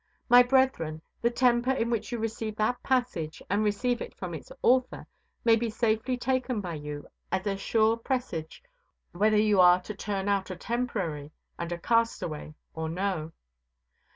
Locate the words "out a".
10.27-10.55